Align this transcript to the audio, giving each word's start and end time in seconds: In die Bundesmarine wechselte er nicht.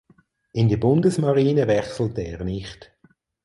In 0.53 0.67
die 0.67 0.77
Bundesmarine 0.77 1.67
wechselte 1.67 2.21
er 2.21 2.43
nicht. 2.43 2.91